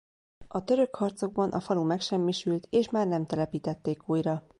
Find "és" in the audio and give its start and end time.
2.69-2.89